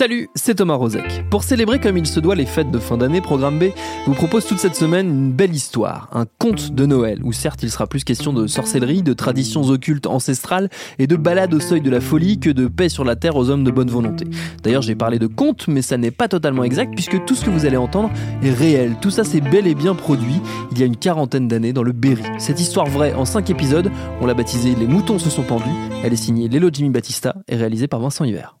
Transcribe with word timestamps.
Salut, 0.00 0.30
c'est 0.34 0.54
Thomas 0.54 0.76
Rozek. 0.76 1.26
Pour 1.28 1.44
célébrer 1.44 1.78
comme 1.78 1.98
il 1.98 2.06
se 2.06 2.20
doit 2.20 2.34
les 2.34 2.46
fêtes 2.46 2.70
de 2.70 2.78
fin 2.78 2.96
d'année, 2.96 3.20
Programme 3.20 3.58
B 3.58 3.64
vous 4.06 4.14
propose 4.14 4.46
toute 4.46 4.58
cette 4.58 4.74
semaine 4.74 5.10
une 5.10 5.32
belle 5.32 5.54
histoire, 5.54 6.08
un 6.14 6.24
conte 6.38 6.72
de 6.72 6.86
Noël, 6.86 7.20
où 7.22 7.32
certes 7.34 7.62
il 7.62 7.70
sera 7.70 7.86
plus 7.86 8.02
question 8.02 8.32
de 8.32 8.46
sorcellerie, 8.46 9.02
de 9.02 9.12
traditions 9.12 9.60
occultes 9.64 10.06
ancestrales 10.06 10.70
et 10.98 11.06
de 11.06 11.16
balades 11.16 11.52
au 11.52 11.60
seuil 11.60 11.82
de 11.82 11.90
la 11.90 12.00
folie 12.00 12.40
que 12.40 12.48
de 12.48 12.66
paix 12.66 12.88
sur 12.88 13.04
la 13.04 13.14
terre 13.14 13.36
aux 13.36 13.50
hommes 13.50 13.62
de 13.62 13.70
bonne 13.70 13.90
volonté. 13.90 14.24
D'ailleurs 14.62 14.80
j'ai 14.80 14.94
parlé 14.94 15.18
de 15.18 15.26
conte, 15.26 15.68
mais 15.68 15.82
ça 15.82 15.98
n'est 15.98 16.10
pas 16.10 16.28
totalement 16.28 16.64
exact 16.64 16.94
puisque 16.94 17.22
tout 17.26 17.34
ce 17.34 17.44
que 17.44 17.50
vous 17.50 17.66
allez 17.66 17.76
entendre 17.76 18.10
est 18.42 18.52
réel. 18.52 18.96
Tout 19.02 19.10
ça 19.10 19.22
c'est 19.22 19.42
bel 19.42 19.66
et 19.66 19.74
bien 19.74 19.94
produit 19.94 20.40
il 20.72 20.78
y 20.78 20.82
a 20.82 20.86
une 20.86 20.96
quarantaine 20.96 21.46
d'années 21.46 21.74
dans 21.74 21.82
le 21.82 21.92
Berry. 21.92 22.24
Cette 22.38 22.58
histoire 22.58 22.86
vraie 22.86 23.12
en 23.12 23.26
5 23.26 23.50
épisodes, 23.50 23.90
on 24.22 24.24
l'a 24.24 24.32
baptisée 24.32 24.74
Les 24.76 24.86
moutons 24.86 25.18
se 25.18 25.28
sont 25.28 25.42
pendus, 25.42 25.68
elle 26.02 26.14
est 26.14 26.16
signée 26.16 26.48
Lélo 26.48 26.70
Jimmy 26.72 26.88
Battista 26.88 27.34
et 27.48 27.56
réalisée 27.56 27.86
par 27.86 28.00
Vincent 28.00 28.24
Hiver. 28.24 28.59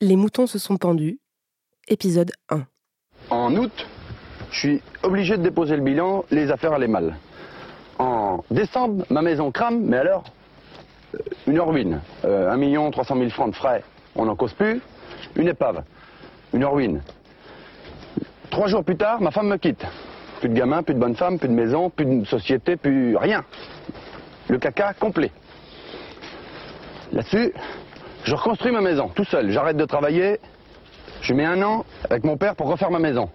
Les 0.00 0.14
moutons 0.14 0.46
se 0.46 0.60
sont 0.60 0.76
pendus, 0.76 1.18
épisode 1.88 2.30
1. 2.50 2.62
En 3.30 3.56
août, 3.56 3.86
je 4.52 4.58
suis 4.58 4.82
obligé 5.02 5.36
de 5.36 5.42
déposer 5.42 5.74
le 5.74 5.82
bilan, 5.82 6.24
les 6.30 6.52
affaires 6.52 6.72
allaient 6.72 6.86
mal. 6.86 7.16
En 7.98 8.44
décembre, 8.48 9.04
ma 9.10 9.22
maison 9.22 9.50
crame, 9.50 9.80
mais 9.80 9.96
alors, 9.96 10.22
euh, 11.16 11.18
une 11.48 11.60
ruine. 11.60 12.00
Euh, 12.24 12.48
1 12.48 12.56
million 12.58 12.88
300 12.92 13.16
000 13.16 13.30
francs 13.30 13.50
de 13.50 13.56
frais, 13.56 13.82
on 14.14 14.26
n'en 14.26 14.36
cause 14.36 14.52
plus. 14.52 14.80
Une 15.34 15.48
épave, 15.48 15.82
une 16.54 16.64
ruine. 16.64 17.02
Trois 18.50 18.68
jours 18.68 18.84
plus 18.84 18.96
tard, 18.96 19.20
ma 19.20 19.32
femme 19.32 19.48
me 19.48 19.56
quitte. 19.56 19.84
Plus 20.38 20.48
de 20.48 20.54
gamin, 20.54 20.84
plus 20.84 20.94
de 20.94 21.00
bonne 21.00 21.16
femme, 21.16 21.40
plus 21.40 21.48
de 21.48 21.54
maison, 21.54 21.90
plus 21.90 22.06
de 22.06 22.24
société, 22.24 22.76
plus 22.76 23.16
rien. 23.16 23.44
Le 24.46 24.58
caca 24.58 24.94
complet. 24.94 25.32
Là-dessus, 27.12 27.52
je 28.28 28.34
reconstruis 28.34 28.72
ma 28.72 28.82
maison, 28.82 29.08
tout 29.08 29.24
seul. 29.24 29.50
J'arrête 29.50 29.78
de 29.78 29.86
travailler. 29.86 30.38
Je 31.22 31.32
mets 31.32 31.46
un 31.46 31.62
an 31.62 31.86
avec 32.10 32.24
mon 32.24 32.36
père 32.36 32.54
pour 32.54 32.68
refaire 32.68 32.90
ma 32.90 32.98
maison. 32.98 33.30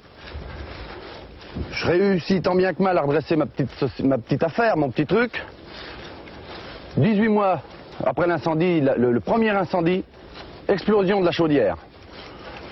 Je 1.72 1.88
réussis 1.88 2.42
tant 2.42 2.54
bien 2.54 2.74
que 2.74 2.82
mal 2.84 2.98
à 3.00 3.02
redresser 3.02 3.36
ma 3.36 3.48
petite, 3.48 4.44
affaire, 4.44 4.78
mon 4.78 4.92
petit 4.92 5.08
truc. 5.08 5.44
18 6.98 7.28
mois 7.28 7.62
après 8.06 8.28
l'incendie, 8.28 8.82
le, 8.82 9.20
premier 9.20 9.50
incendie, 9.50 10.04
explosion 10.68 11.22
de 11.22 11.26
la 11.26 11.32
chaudière. 11.32 11.78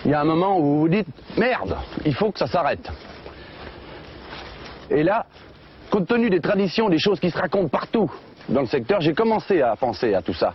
Il 0.06 0.12
y 0.12 0.14
a 0.14 0.22
un 0.22 0.26
moment 0.26 0.60
où 0.60 0.82
vous 0.82 0.90
dites, 0.90 1.08
merde, 1.38 1.76
il 2.06 2.14
faut 2.14 2.32
que 2.32 2.38
ça 2.38 2.48
s'arrête. 2.48 2.88
Et 4.92 5.02
là, 5.02 5.26
compte 5.90 6.08
tenu 6.08 6.30
des 6.30 6.40
traditions, 6.40 6.88
des 6.88 7.00
choses 7.00 7.20
qui 7.20 7.32
se 7.32 7.38
racontent 7.38 7.70
partout 7.70 8.12
dans 8.52 8.62
le 8.62 8.68
secteur, 8.68 9.02
j'ai 9.02 9.14
commencé 9.14 9.62
à 9.62 9.76
penser 9.76 10.14
à 10.14 10.22
tout 10.22 10.34
ça. 10.34 10.54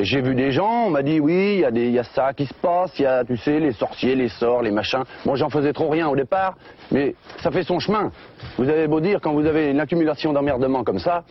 J'ai 0.00 0.20
vu 0.22 0.34
des 0.36 0.52
gens, 0.52 0.86
on 0.86 0.90
m'a 0.90 1.02
dit 1.02 1.18
oui, 1.20 1.54
il 1.54 1.60
y, 1.60 1.64
a 1.64 1.70
des- 1.70 1.86
il 1.86 1.92
y 1.92 1.98
a 1.98 2.04
ça 2.04 2.32
qui 2.32 2.46
se 2.46 2.54
passe, 2.54 2.92
il 2.98 3.02
y 3.02 3.06
a, 3.06 3.24
tu 3.24 3.36
sais, 3.36 3.58
les 3.58 3.72
sorciers, 3.72 4.14
les 4.14 4.28
sorts, 4.28 4.62
les 4.62 4.70
machins. 4.70 5.02
Moi, 5.26 5.34
j'en 5.36 5.50
faisais 5.50 5.72
trop 5.72 5.88
rien 5.88 6.08
au 6.08 6.14
départ, 6.14 6.56
mais 6.92 7.14
ça 7.42 7.50
fait 7.50 7.64
son 7.64 7.80
chemin. 7.80 8.12
Vous 8.56 8.68
avez 8.68 8.86
beau 8.86 9.00
dire, 9.00 9.20
quand 9.20 9.32
vous 9.32 9.44
avez 9.46 9.70
une 9.70 9.80
accumulation 9.80 10.32
d'emmerdements 10.32 10.84
comme 10.84 11.00
ça, 11.00 11.24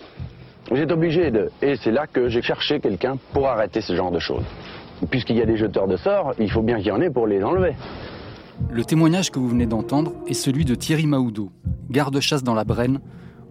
vous 0.69 0.77
êtes 0.77 0.91
obligé 0.91 1.31
de... 1.31 1.49
Et 1.61 1.77
c'est 1.77 1.91
là 1.91 2.05
que 2.05 2.27
j'ai 2.27 2.41
cherché 2.41 2.79
quelqu'un 2.81 3.17
pour 3.33 3.47
arrêter 3.47 3.81
ce 3.81 3.95
genre 3.95 4.11
de 4.11 4.19
choses. 4.19 4.43
Puisqu'il 5.09 5.37
y 5.37 5.41
a 5.41 5.45
des 5.45 5.55
jeteurs 5.57 5.87
de 5.87 5.95
sorts, 5.95 6.33
il 6.37 6.51
faut 6.51 6.61
bien 6.61 6.77
qu'il 6.77 6.87
y 6.87 6.91
en 6.91 6.99
ait 7.01 7.09
pour 7.09 7.27
les 7.27 7.41
enlever. 7.41 7.75
Le 8.69 8.83
témoignage 8.83 9.31
que 9.31 9.39
vous 9.39 9.47
venez 9.47 9.65
d'entendre 9.65 10.11
est 10.27 10.33
celui 10.33 10.65
de 10.65 10.75
Thierry 10.75 11.07
Maoudot, 11.07 11.49
garde-chasse 11.89 12.43
dans 12.43 12.53
la 12.53 12.65
Brenne, 12.65 12.99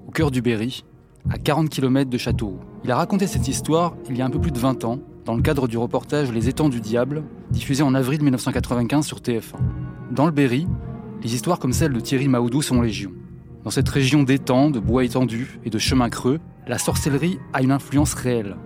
au 0.06 0.10
cœur 0.10 0.30
du 0.30 0.42
Berry, 0.42 0.84
à 1.30 1.38
40 1.38 1.68
km 1.68 2.10
de 2.10 2.18
Châteauroux. 2.18 2.60
Il 2.84 2.90
a 2.90 2.96
raconté 2.96 3.26
cette 3.26 3.48
histoire 3.48 3.94
il 4.08 4.16
y 4.16 4.22
a 4.22 4.26
un 4.26 4.30
peu 4.30 4.40
plus 4.40 4.52
de 4.52 4.58
20 4.58 4.84
ans, 4.84 4.98
dans 5.24 5.34
le 5.34 5.42
cadre 5.42 5.68
du 5.68 5.76
reportage 5.76 6.32
Les 6.32 6.48
étangs 6.48 6.68
du 6.68 6.80
diable, 6.80 7.22
diffusé 7.50 7.82
en 7.82 7.94
avril 7.94 8.22
1995 8.22 9.06
sur 9.06 9.18
TF1. 9.18 9.56
Dans 10.10 10.26
le 10.26 10.32
Berry, 10.32 10.66
les 11.22 11.34
histoires 11.34 11.58
comme 11.58 11.72
celle 11.72 11.92
de 11.92 12.00
Thierry 12.00 12.28
Maoudou 12.28 12.62
sont 12.62 12.80
légion. 12.80 13.12
Dans 13.64 13.70
cette 13.70 13.88
région 13.88 14.22
d'étangs, 14.22 14.70
de 14.70 14.78
bois 14.80 15.04
étendus 15.04 15.60
et 15.64 15.70
de 15.70 15.78
chemins 15.78 16.08
creux, 16.08 16.38
la 16.66 16.78
sorcellerie 16.78 17.38
a 17.52 17.62
une 17.62 17.72
influence 17.72 18.14
réelle. 18.14 18.56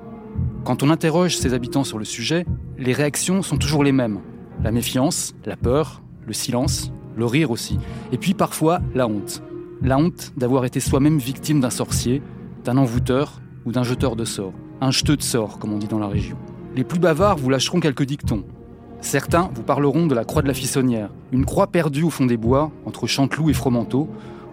Quand 0.65 0.83
on 0.83 0.91
interroge 0.91 1.37
ses 1.37 1.55
habitants 1.55 1.85
sur 1.85 1.99
le 1.99 2.05
sujet, 2.05 2.47
les 2.79 2.93
réactions 2.93 3.43
sont 3.43 3.57
toujours 3.57 3.83
les 3.83 3.93
mêmes. 3.93 4.21
La 4.63 4.71
méfiance, 4.71 5.35
la 5.45 5.57
peur, 5.57 6.03
le 6.27 6.33
silence, 6.33 6.93
le 7.17 7.27
rire 7.27 7.51
aussi. 7.51 7.79
Et 8.13 8.19
puis 8.19 8.35
parfois 8.35 8.81
la 8.95 9.09
honte. 9.09 9.43
La 9.83 9.99
honte 9.99 10.33
d'avoir 10.37 10.65
été 10.65 10.79
soi-même 10.79 11.19
victime 11.19 11.61
d'un 11.61 11.71
sorcier, 11.71 12.23
d'un 12.65 12.77
envoûteur 12.77 13.41
ou 13.65 13.73
d'un 13.73 13.83
jeteur 13.83 14.17
de 14.17 14.25
sorts. 14.25 14.53
Un 14.81 14.91
jeteux 14.91 15.17
de 15.17 15.23
sorts, 15.23 15.59
comme 15.59 15.73
on 15.73 15.79
dit 15.79 15.89
dans 15.89 15.99
la 15.99 16.09
région. 16.09 16.37
Les 16.75 16.85
plus 16.85 16.99
bavards 16.99 17.37
vous 17.37 17.51
lâcheront 17.51 17.81
quelques 17.81 18.05
dictons. 18.05 18.45
Certains 19.01 19.51
vous 19.55 19.63
parleront 19.63 20.07
de 20.07 20.15
la 20.15 20.25
croix 20.25 20.43
de 20.43 20.49
la 20.49 20.55
Fissonnière, 20.55 21.11
une 21.33 21.45
croix 21.45 21.67
perdue 21.67 22.05
au 22.05 22.11
fond 22.11 22.27
des 22.27 22.37
bois, 22.37 22.71
entre 22.87 23.07
Chanteloup 23.07 23.51
et 23.51 23.55
Fromenteau, 23.55 24.09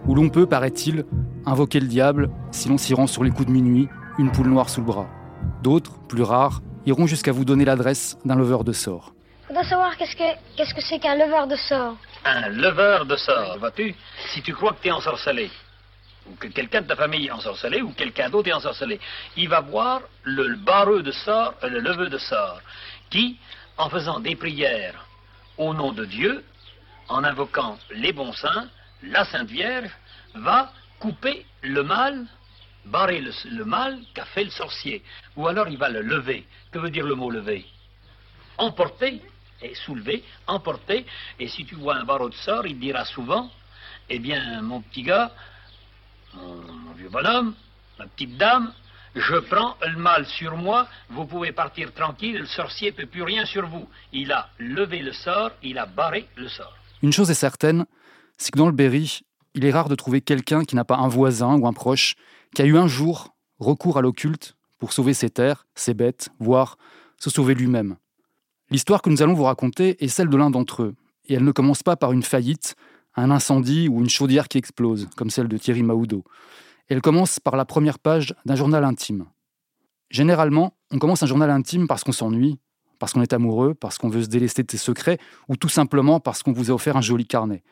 où 0.06 0.14
l'on 0.14 0.28
peut, 0.28 0.46
paraît-il, 0.46 1.04
invoquer 1.46 1.80
le 1.80 1.86
diable 1.86 2.30
si 2.50 2.68
l'on 2.68 2.78
s'y 2.78 2.94
rend 2.94 3.06
sur 3.06 3.22
les 3.22 3.30
coups 3.30 3.46
de 3.46 3.52
minuit, 3.52 3.88
une 4.18 4.32
poule 4.32 4.48
noire 4.48 4.68
sous 4.68 4.80
le 4.80 4.86
bras. 4.86 5.06
D'autres, 5.62 5.98
plus 6.08 6.22
rares, 6.22 6.62
iront 6.86 7.06
jusqu'à 7.06 7.32
vous 7.32 7.44
donner 7.44 7.64
l'adresse 7.64 8.18
d'un 8.24 8.34
leveur 8.34 8.64
de 8.64 8.72
sorts. 8.72 9.14
Je 9.42 9.48
voudrais 9.48 9.68
savoir 9.68 9.96
qu'est-ce 9.96 10.16
que 10.16 10.56
qu'est-ce 10.56 10.74
que 10.74 10.80
c'est 10.80 10.98
qu'un 10.98 11.14
leveur 11.14 11.46
de 11.46 11.56
sort. 11.56 11.96
Un 12.24 12.48
leveur 12.48 13.06
de 13.06 13.16
sorts, 13.16 13.56
vois-tu? 13.58 13.94
Si 14.32 14.42
tu 14.42 14.52
crois 14.52 14.72
que 14.72 14.82
tu 14.82 14.88
es 14.88 14.92
ensorcelé, 14.92 15.50
ou 16.30 16.36
que 16.36 16.46
quelqu'un 16.46 16.82
de 16.82 16.86
ta 16.86 16.96
famille 16.96 17.26
est 17.26 17.32
ensorcelé, 17.32 17.82
ou 17.82 17.92
quelqu'un 17.92 18.30
d'autre 18.30 18.48
est 18.48 18.52
ensorcelé, 18.52 19.00
il 19.36 19.48
va 19.48 19.60
voir 19.60 20.00
le, 20.22 20.56
barreux 20.56 21.02
de 21.02 21.12
sorts, 21.12 21.54
euh, 21.64 21.68
le 21.68 21.80
leveur 21.80 22.08
de 22.08 22.18
sorts, 22.18 22.60
qui, 23.10 23.38
en 23.76 23.90
faisant 23.90 24.20
des 24.20 24.36
prières 24.36 25.06
au 25.58 25.74
nom 25.74 25.92
de 25.92 26.04
Dieu, 26.04 26.44
en 27.08 27.24
invoquant 27.24 27.78
les 27.90 28.12
bons 28.12 28.32
saints, 28.32 28.68
la 29.02 29.24
Sainte 29.24 29.48
Vierge, 29.48 29.90
va 30.34 30.72
couper 31.00 31.44
le 31.62 31.82
mal, 31.82 32.26
barrer 32.84 33.20
le, 33.20 33.32
le 33.50 33.64
mal 33.64 33.98
qu'a 34.14 34.24
fait 34.26 34.44
le 34.44 34.50
sorcier. 34.50 35.02
Ou 35.36 35.48
alors 35.48 35.68
il 35.68 35.78
va 35.78 35.88
le 35.88 36.02
lever. 36.02 36.46
Que 36.70 36.78
veut 36.78 36.90
dire 36.90 37.06
le 37.06 37.16
mot 37.16 37.30
lever? 37.30 37.66
Emporter 38.58 39.20
et 39.62 39.74
soulever, 39.74 40.22
emporter. 40.46 41.04
Et 41.38 41.48
si 41.48 41.64
tu 41.64 41.74
vois 41.74 41.96
un 41.96 42.04
barreau 42.04 42.28
de 42.28 42.34
sort, 42.34 42.66
il 42.66 42.78
dira 42.78 43.04
souvent, 43.04 43.50
eh 44.08 44.18
bien, 44.18 44.62
mon 44.62 44.80
petit 44.82 45.02
gars, 45.02 45.32
mon, 46.34 46.92
vieux 46.96 47.08
bonhomme, 47.08 47.54
ma 47.98 48.06
petite 48.06 48.36
dame, 48.36 48.72
je 49.14 49.36
prends 49.36 49.76
le 49.86 49.98
mal 49.98 50.26
sur 50.26 50.56
moi, 50.56 50.86
vous 51.10 51.24
pouvez 51.24 51.52
partir 51.52 51.92
tranquille, 51.92 52.38
le 52.38 52.46
sorcier 52.46 52.92
ne 52.92 52.96
peut 52.96 53.06
plus 53.06 53.22
rien 53.22 53.44
sur 53.44 53.66
vous. 53.66 53.88
Il 54.12 54.32
a 54.32 54.50
levé 54.58 55.00
le 55.00 55.12
sort, 55.12 55.50
il 55.62 55.78
a 55.78 55.86
barré 55.86 56.28
le 56.36 56.48
sort. 56.48 56.76
Une 57.02 57.12
chose 57.12 57.30
est 57.30 57.34
certaine, 57.34 57.86
c'est 58.38 58.52
que 58.52 58.58
dans 58.58 58.66
le 58.66 58.72
Berry, 58.72 59.20
il 59.54 59.64
est 59.64 59.72
rare 59.72 59.88
de 59.88 59.94
trouver 59.94 60.20
quelqu'un 60.20 60.64
qui 60.64 60.76
n'a 60.76 60.84
pas 60.84 60.96
un 60.96 61.08
voisin 61.08 61.58
ou 61.58 61.66
un 61.66 61.72
proche 61.72 62.14
qui 62.54 62.62
a 62.62 62.64
eu 62.64 62.76
un 62.76 62.86
jour 62.86 63.34
recours 63.58 63.98
à 63.98 64.00
l'occulte 64.00 64.56
pour 64.78 64.92
sauver 64.92 65.14
ses 65.14 65.30
terres, 65.30 65.66
ses 65.74 65.94
bêtes, 65.94 66.30
voire 66.38 66.76
se 67.18 67.30
sauver 67.30 67.54
lui-même. 67.54 67.96
L'histoire 68.70 69.02
que 69.02 69.10
nous 69.10 69.22
allons 69.22 69.34
vous 69.34 69.44
raconter 69.44 70.02
est 70.02 70.08
celle 70.08 70.28
de 70.28 70.36
l'un 70.36 70.50
d'entre 70.50 70.82
eux, 70.82 70.94
et 71.26 71.34
elle 71.34 71.44
ne 71.44 71.52
commence 71.52 71.82
pas 71.82 71.96
par 71.96 72.12
une 72.12 72.22
faillite, 72.22 72.76
un 73.20 73.30
incendie 73.30 73.88
ou 73.88 74.00
une 74.00 74.08
chaudière 74.08 74.48
qui 74.48 74.58
explose, 74.58 75.08
comme 75.16 75.30
celle 75.30 75.48
de 75.48 75.56
Thierry 75.56 75.82
Maoudot. 75.82 76.24
Elle 76.88 77.00
commence 77.00 77.38
par 77.38 77.56
la 77.56 77.64
première 77.64 77.98
page 77.98 78.34
d'un 78.44 78.56
journal 78.56 78.84
intime. 78.84 79.26
Généralement, 80.10 80.74
on 80.90 80.98
commence 80.98 81.22
un 81.22 81.26
journal 81.26 81.50
intime 81.50 81.86
parce 81.86 82.02
qu'on 82.02 82.12
s'ennuie, 82.12 82.58
parce 82.98 83.12
qu'on 83.12 83.22
est 83.22 83.32
amoureux, 83.32 83.74
parce 83.74 83.98
qu'on 83.98 84.08
veut 84.08 84.24
se 84.24 84.28
délester 84.28 84.62
de 84.62 84.70
ses 84.70 84.76
secrets, 84.76 85.18
ou 85.48 85.56
tout 85.56 85.68
simplement 85.68 86.20
parce 86.20 86.42
qu'on 86.42 86.52
vous 86.52 86.70
a 86.70 86.74
offert 86.74 86.96
un 86.96 87.00
joli 87.00 87.26
carnet. 87.26 87.62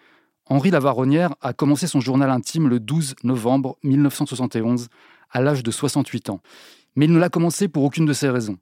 Henri 0.46 0.70
Lavaronnière 0.70 1.34
a 1.40 1.52
commencé 1.52 1.86
son 1.86 2.00
journal 2.00 2.30
intime 2.30 2.68
le 2.68 2.80
12 2.80 3.16
novembre 3.24 3.76
1971, 3.82 4.88
à 5.30 5.40
l'âge 5.40 5.62
de 5.62 5.70
68 5.70 6.30
ans. 6.30 6.40
Mais 6.96 7.04
il 7.04 7.12
ne 7.12 7.18
l'a 7.18 7.28
commencé 7.28 7.68
pour 7.68 7.84
aucune 7.84 8.06
de 8.06 8.12
ces 8.12 8.30
raisons. 8.30 8.58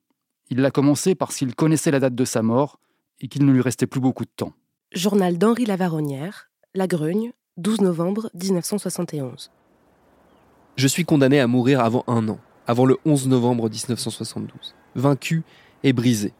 Il 0.51 0.61
l'a 0.61 0.71
commencé 0.71 1.15
parce 1.15 1.37
qu'il 1.37 1.55
connaissait 1.55 1.91
la 1.91 2.01
date 2.01 2.15
de 2.15 2.25
sa 2.25 2.43
mort 2.43 2.81
et 3.21 3.29
qu'il 3.29 3.45
ne 3.45 3.53
lui 3.53 3.61
restait 3.61 3.87
plus 3.87 4.01
beaucoup 4.01 4.25
de 4.25 4.31
temps. 4.35 4.53
Journal 4.93 5.39
d'Henri 5.39 5.65
Lavaronnière, 5.65 6.51
La 6.77 6.87
Grugne, 6.87 7.33
12 7.57 7.81
novembre 7.81 8.29
1971. 8.35 9.51
Je 10.77 10.87
suis 10.87 11.07
condamné 11.07 11.41
à 11.41 11.47
mourir 11.47 11.81
avant 11.81 12.05
un 12.07 12.29
an, 12.29 12.39
avant 12.67 12.85
le 12.85 12.99
11 13.07 13.29
novembre 13.29 13.71
1972, 13.71 14.75
vaincu 14.95 15.43
et 15.85 15.95
brisé. 15.95 16.35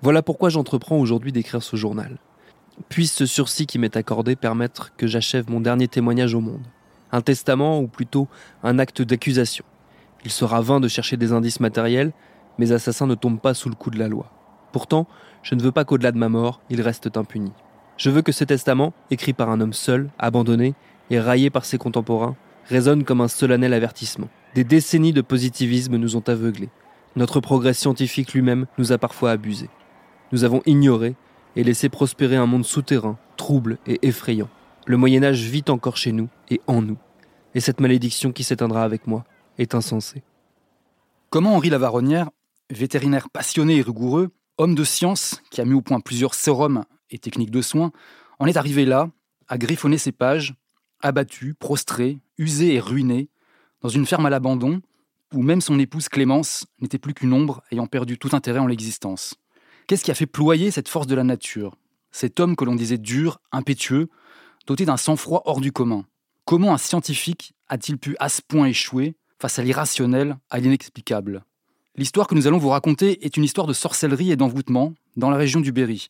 Voilà 0.00 0.22
pourquoi 0.22 0.48
j'entreprends 0.48 0.98
aujourd'hui 0.98 1.32
d'écrire 1.32 1.60
ce 1.60 1.74
journal. 1.74 2.18
Puisse 2.88 3.14
ce 3.14 3.26
sursis 3.26 3.66
qui 3.66 3.80
m'est 3.80 3.96
accordé 3.96 4.36
permettre 4.36 4.94
que 4.94 5.08
j'achève 5.08 5.50
mon 5.50 5.58
dernier 5.58 5.88
témoignage 5.88 6.34
au 6.34 6.40
monde. 6.40 6.62
Un 7.10 7.20
testament 7.20 7.80
ou 7.80 7.88
plutôt 7.88 8.28
un 8.62 8.78
acte 8.78 9.02
d'accusation. 9.02 9.64
Il 10.24 10.30
sera 10.30 10.60
vain 10.60 10.78
de 10.78 10.86
chercher 10.86 11.16
des 11.16 11.32
indices 11.32 11.58
matériels, 11.58 12.12
mes 12.58 12.70
assassins 12.70 13.08
ne 13.08 13.16
tombent 13.16 13.40
pas 13.40 13.54
sous 13.54 13.70
le 13.70 13.74
coup 13.74 13.90
de 13.90 13.98
la 13.98 14.06
loi. 14.06 14.30
Pourtant, 14.70 15.08
je 15.42 15.56
ne 15.56 15.62
veux 15.62 15.72
pas 15.72 15.84
qu'au-delà 15.84 16.12
de 16.12 16.18
ma 16.18 16.28
mort, 16.28 16.60
ils 16.70 16.80
restent 16.80 17.16
impunis. 17.16 17.50
Je 17.96 18.10
veux 18.10 18.22
que 18.22 18.32
ce 18.32 18.44
testament, 18.44 18.92
écrit 19.10 19.32
par 19.32 19.50
un 19.50 19.60
homme 19.60 19.72
seul, 19.72 20.10
abandonné 20.18 20.74
et 21.10 21.20
raillé 21.20 21.50
par 21.50 21.64
ses 21.64 21.78
contemporains, 21.78 22.36
résonne 22.66 23.04
comme 23.04 23.20
un 23.20 23.28
solennel 23.28 23.72
avertissement. 23.72 24.28
Des 24.54 24.64
décennies 24.64 25.12
de 25.12 25.20
positivisme 25.20 25.96
nous 25.96 26.16
ont 26.16 26.24
aveuglés. 26.26 26.70
Notre 27.16 27.40
progrès 27.40 27.74
scientifique 27.74 28.32
lui-même 28.32 28.66
nous 28.78 28.92
a 28.92 28.98
parfois 28.98 29.30
abusés. 29.30 29.70
Nous 30.32 30.42
avons 30.44 30.62
ignoré 30.66 31.14
et 31.54 31.62
laissé 31.62 31.88
prospérer 31.88 32.36
un 32.36 32.46
monde 32.46 32.64
souterrain, 32.64 33.16
trouble 33.36 33.78
et 33.86 34.00
effrayant. 34.02 34.48
Le 34.86 34.96
Moyen 34.96 35.22
Âge 35.22 35.42
vit 35.42 35.64
encore 35.68 35.96
chez 35.96 36.10
nous 36.10 36.28
et 36.50 36.60
en 36.66 36.82
nous. 36.82 36.98
Et 37.54 37.60
cette 37.60 37.80
malédiction 37.80 38.32
qui 38.32 38.42
s'éteindra 38.42 38.82
avec 38.82 39.06
moi 39.06 39.24
est 39.58 39.74
insensée. 39.76 40.24
Comment 41.30 41.54
Henri 41.54 41.70
Lavaronnière, 41.70 42.30
vétérinaire 42.70 43.30
passionné 43.30 43.76
et 43.76 43.82
rigoureux, 43.82 44.30
homme 44.58 44.74
de 44.74 44.84
science 44.84 45.40
qui 45.50 45.60
a 45.60 45.64
mis 45.64 45.74
au 45.74 45.80
point 45.80 46.00
plusieurs 46.00 46.34
sérums 46.34 46.84
et 47.10 47.18
techniques 47.18 47.50
de 47.50 47.62
soins, 47.62 47.92
en 48.38 48.46
est 48.46 48.56
arrivé 48.56 48.84
là, 48.84 49.10
à 49.48 49.58
griffonner 49.58 49.98
ses 49.98 50.12
pages, 50.12 50.54
abattu, 51.00 51.54
prostré, 51.54 52.18
usé 52.38 52.74
et 52.74 52.80
ruiné, 52.80 53.28
dans 53.82 53.88
une 53.88 54.06
ferme 54.06 54.26
à 54.26 54.30
l'abandon, 54.30 54.80
où 55.32 55.42
même 55.42 55.60
son 55.60 55.78
épouse 55.78 56.08
Clémence 56.08 56.66
n'était 56.80 56.98
plus 56.98 57.14
qu'une 57.14 57.32
ombre 57.32 57.62
ayant 57.70 57.86
perdu 57.86 58.18
tout 58.18 58.30
intérêt 58.32 58.60
en 58.60 58.66
l'existence. 58.66 59.34
Qu'est-ce 59.86 60.04
qui 60.04 60.10
a 60.10 60.14
fait 60.14 60.26
ployer 60.26 60.70
cette 60.70 60.88
force 60.88 61.06
de 61.06 61.14
la 61.14 61.24
nature? 61.24 61.76
Cet 62.10 62.40
homme 62.40 62.56
que 62.56 62.64
l'on 62.64 62.74
disait 62.74 62.98
dur, 62.98 63.40
impétueux, 63.52 64.08
doté 64.66 64.86
d'un 64.86 64.96
sang-froid 64.96 65.42
hors 65.44 65.60
du 65.60 65.72
commun. 65.72 66.06
Comment 66.44 66.72
un 66.72 66.78
scientifique 66.78 67.54
a-t-il 67.68 67.98
pu 67.98 68.16
à 68.18 68.28
ce 68.28 68.40
point 68.40 68.66
échouer 68.66 69.16
face 69.38 69.58
à 69.58 69.62
l'irrationnel, 69.62 70.38
à 70.48 70.58
l'inexplicable? 70.60 71.44
L'histoire 71.96 72.26
que 72.26 72.34
nous 72.34 72.46
allons 72.46 72.58
vous 72.58 72.70
raconter 72.70 73.24
est 73.24 73.36
une 73.36 73.44
histoire 73.44 73.66
de 73.66 73.72
sorcellerie 73.72 74.32
et 74.32 74.36
d'envoûtement 74.36 74.94
dans 75.16 75.30
la 75.30 75.36
région 75.36 75.60
du 75.60 75.72
Berry. 75.72 76.08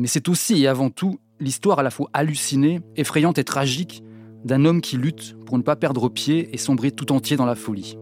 Mais 0.00 0.06
c'est 0.06 0.30
aussi 0.30 0.62
et 0.62 0.66
avant 0.66 0.88
tout 0.88 1.20
l'histoire 1.40 1.78
à 1.78 1.82
la 1.82 1.90
fois 1.90 2.08
hallucinée, 2.14 2.80
effrayante 2.96 3.36
et 3.36 3.44
tragique 3.44 4.02
d'un 4.46 4.64
homme 4.64 4.80
qui 4.80 4.96
lutte 4.96 5.36
pour 5.44 5.58
ne 5.58 5.62
pas 5.62 5.76
perdre 5.76 6.08
pied 6.08 6.48
et 6.54 6.56
sombrer 6.56 6.90
tout 6.90 7.12
entier 7.12 7.36
dans 7.36 7.44
la 7.44 7.54
folie. 7.54 7.98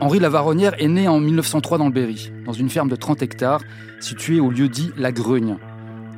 Henri 0.00 0.18
Lavaronnière 0.18 0.74
est 0.82 0.88
né 0.88 1.06
en 1.06 1.20
1903 1.20 1.78
dans 1.78 1.86
le 1.86 1.92
Berry, 1.92 2.32
dans 2.46 2.52
une 2.52 2.68
ferme 2.68 2.88
de 2.88 2.96
30 2.96 3.22
hectares 3.22 3.62
située 4.00 4.40
au 4.40 4.50
lieu 4.50 4.68
dit 4.68 4.90
La 4.96 5.12
Grugne. 5.12 5.56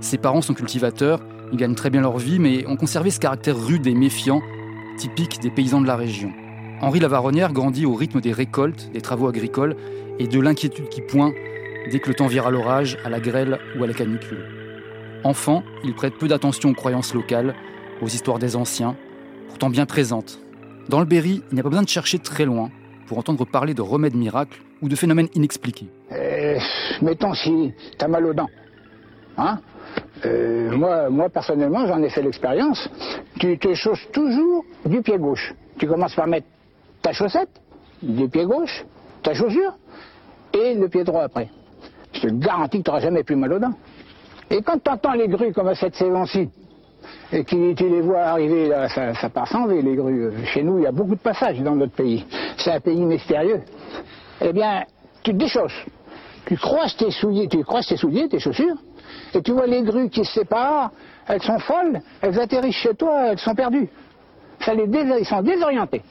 Ses 0.01 0.17
parents 0.17 0.41
sont 0.41 0.55
cultivateurs, 0.55 1.21
ils 1.53 1.59
gagnent 1.59 1.75
très 1.75 1.91
bien 1.91 2.01
leur 2.01 2.17
vie, 2.17 2.39
mais 2.39 2.67
ont 2.67 2.77
conservé 2.77 3.11
ce 3.11 3.21
caractère 3.21 3.63
rude 3.63 3.87
et 3.87 3.95
méfiant, 3.95 4.41
typique 4.97 5.41
des 5.41 5.51
paysans 5.51 5.83
de 5.83 5.87
la 5.87 5.97
région. 5.97 6.33
Henri 6.81 7.01
Lavaronnière 7.01 7.53
grandit 7.53 7.85
au 7.85 7.93
rythme 7.93 8.23
des 8.23 8.33
récoltes, 8.33 8.91
des 8.95 9.03
travaux 9.03 9.29
agricoles 9.29 9.77
et 10.19 10.27
de 10.27 10.41
l'inquiétude 10.41 10.89
qui 10.89 11.03
pointe 11.03 11.35
dès 11.91 12.01
que 12.01 12.09
le 12.09 12.15
temps 12.15 12.27
vire 12.27 12.47
à 12.47 12.51
l'orage, 12.51 12.99
à 13.05 13.09
la 13.09 13.21
grêle 13.21 13.59
ou 13.79 13.85
à 13.85 13.87
la 13.87 13.95
canicule. 13.95 14.45
Enfant, 15.25 15.63
il 15.85 15.95
prête 15.95 16.15
peu 16.15 16.29
d'attention 16.29 16.71
aux 16.71 16.75
croyances 16.75 17.15
locales, 17.15 17.55
aux 18.01 18.07
histoires 18.07 18.39
des 18.39 18.57
anciens, 18.57 18.97
pourtant 19.49 19.71
bien 19.71 19.87
présentes. 19.87 20.41
Dans 20.89 21.01
le 21.01 21.07
Berry, 21.07 21.43
il 21.51 21.55
n'y 21.55 21.61
a 21.61 21.63
pas 21.63 21.69
besoin 21.69 21.83
de 21.83 21.89
chercher 21.89 22.19
très 22.19 22.45
loin 22.45 22.71
pour 23.07 23.19
entendre 23.19 23.45
parler 23.45 23.75
de 23.75 23.83
remèdes 23.83 24.15
miracles 24.15 24.61
ou 24.81 24.89
de 24.89 24.95
phénomènes 24.95 25.29
inexpliqués. 25.35 25.89
Euh, 26.13 26.59
mettons 27.03 27.35
si 27.35 27.73
t'as 27.99 28.09
mal 28.09 28.27
aux 28.27 28.35
dents. 28.35 28.51
Hein? 29.37 29.59
Euh, 30.25 30.71
moi, 30.77 31.11
moi, 31.11 31.29
personnellement, 31.29 31.87
j'en 31.87 32.03
ai 32.03 32.11
fait 32.11 32.23
l'expérience. 32.23 32.89
Tu 33.39 33.59
te 33.59 33.73
chausses 33.75 34.07
toujours 34.13 34.65
du 34.85 35.03
pied 35.03 35.19
gauche. 35.19 35.55
Tu 35.79 35.87
commences 35.87 36.15
par 36.15 36.27
mettre 36.27 36.47
ta 37.03 37.13
chaussette 37.13 37.51
du 38.03 38.29
pied 38.29 38.45
gauche, 38.45 38.85
ta 39.23 39.35
chaussure, 39.35 39.77
et 40.53 40.75
le 40.75 40.89
pied 40.89 41.05
droit 41.05 41.23
après. 41.23 41.49
Je 42.21 42.29
te 42.29 42.35
garantis 42.35 42.79
que 42.79 42.85
tu 42.85 42.91
n'auras 42.91 43.01
jamais 43.01 43.23
plus 43.23 43.37
mal 43.37 43.53
aux 43.53 43.59
dents. 43.59 43.75
Et 44.51 44.63
quand 44.63 44.83
tu 44.83 44.91
entends 44.91 45.13
les 45.13 45.29
grues 45.29 45.53
comme 45.53 45.69
à 45.69 45.75
cette 45.75 45.95
saison-ci, 45.95 46.49
et 47.33 47.45
que 47.45 47.73
tu 47.75 47.89
les 47.89 48.01
vois 48.01 48.23
arriver, 48.23 48.71
ça, 48.89 49.29
part 49.29 49.47
sans 49.47 49.67
les 49.67 49.95
grues. 49.95 50.33
Chez 50.47 50.63
nous, 50.63 50.79
il 50.79 50.85
y 50.85 50.87
a 50.87 50.93
beaucoup 50.93 51.15
de 51.15 51.21
passages 51.21 51.61
dans 51.61 51.77
notre 51.77 51.93
pays. 51.93 52.25
C'est 52.57 52.73
un 52.73 52.81
pays 52.81 53.05
mystérieux. 53.05 53.61
Eh 54.41 54.53
bien, 54.53 54.85
tu 55.23 55.33
te 55.33 55.37
déchausses. 55.37 55.85
Tu 56.47 56.57
croises 56.57 56.97
tes 56.97 57.11
souliers, 57.11 57.47
tu 57.49 57.63
croises 57.63 57.87
tes 57.87 57.97
souliers, 57.97 58.29
tes 58.29 58.39
chaussures, 58.39 58.77
et 59.35 59.43
tu 59.43 59.53
vois 59.53 59.67
les 59.67 59.83
grues 59.83 60.09
qui 60.09 60.25
se 60.25 60.33
séparent, 60.33 60.91
elles 61.27 61.43
sont 61.43 61.59
folles, 61.59 62.01
elles 62.23 62.41
atterrissent 62.41 62.77
chez 62.77 62.95
toi, 62.95 63.33
elles 63.33 63.39
sont 63.39 63.55
perdues. 63.55 63.89
Ça 64.61 64.73
les 64.73 64.85
ils 64.85 65.27
sont 65.27 65.43
désorientés. 65.43 66.03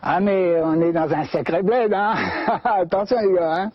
Ah 0.00 0.20
mais 0.20 0.60
on 0.62 0.80
est 0.80 0.92
dans 0.92 1.12
un 1.12 1.24
sacré 1.24 1.62
bled, 1.62 1.92
hein 1.92 2.14
Attention 2.64 3.18
les 3.20 3.34
gars, 3.34 3.54
hein 3.54 3.70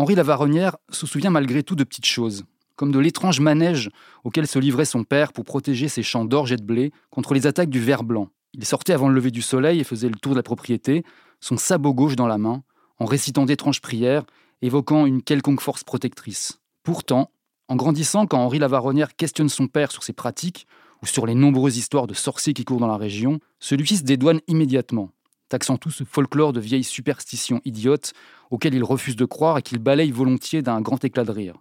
Henri 0.00 0.14
Lavaronnière 0.14 0.78
se 0.88 1.06
souvient 1.06 1.28
malgré 1.28 1.62
tout 1.62 1.74
de 1.74 1.84
petites 1.84 2.06
choses, 2.06 2.46
comme 2.74 2.90
de 2.90 2.98
l'étrange 2.98 3.38
manège 3.38 3.90
auquel 4.24 4.46
se 4.46 4.58
livrait 4.58 4.86
son 4.86 5.04
père 5.04 5.30
pour 5.30 5.44
protéger 5.44 5.88
ses 5.88 6.02
champs 6.02 6.24
d'orge 6.24 6.52
et 6.52 6.56
de 6.56 6.62
blé 6.62 6.90
contre 7.10 7.34
les 7.34 7.46
attaques 7.46 7.68
du 7.68 7.80
ver 7.80 8.02
blanc. 8.02 8.30
Il 8.54 8.64
sortait 8.64 8.94
avant 8.94 9.10
le 9.10 9.14
lever 9.14 9.30
du 9.30 9.42
soleil 9.42 9.78
et 9.78 9.84
faisait 9.84 10.08
le 10.08 10.14
tour 10.14 10.32
de 10.32 10.38
la 10.38 10.42
propriété, 10.42 11.04
son 11.40 11.58
sabot 11.58 11.92
gauche 11.92 12.16
dans 12.16 12.26
la 12.26 12.38
main, 12.38 12.62
en 12.98 13.04
récitant 13.04 13.44
d'étranges 13.44 13.82
prières, 13.82 14.24
évoquant 14.62 15.04
une 15.04 15.22
quelconque 15.22 15.60
force 15.60 15.84
protectrice. 15.84 16.60
Pourtant, 16.82 17.30
en 17.68 17.76
grandissant, 17.76 18.26
quand 18.26 18.38
Henri 18.38 18.58
Lavaronnière 18.58 19.14
questionne 19.16 19.50
son 19.50 19.66
père 19.66 19.92
sur 19.92 20.02
ses 20.02 20.14
pratiques, 20.14 20.66
ou 21.02 21.06
sur 21.06 21.26
les 21.26 21.34
nombreuses 21.34 21.76
histoires 21.76 22.06
de 22.06 22.14
sorciers 22.14 22.54
qui 22.54 22.64
courent 22.64 22.80
dans 22.80 22.86
la 22.86 22.96
région, 22.96 23.38
celui-ci 23.58 23.98
se 23.98 24.04
dédouane 24.04 24.40
immédiatement 24.48 25.10
taxant 25.50 25.76
tout 25.76 25.90
ce 25.90 26.04
folklore 26.04 26.54
de 26.54 26.60
vieilles 26.60 26.84
superstitions 26.84 27.60
idiotes 27.66 28.14
auxquelles 28.50 28.74
il 28.74 28.84
refuse 28.84 29.16
de 29.16 29.26
croire 29.26 29.58
et 29.58 29.62
qu'il 29.62 29.78
balaye 29.78 30.10
volontiers 30.10 30.62
d'un 30.62 30.80
grand 30.80 31.04
éclat 31.04 31.24
de 31.24 31.32
rire. 31.32 31.56